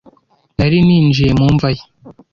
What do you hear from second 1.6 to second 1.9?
ye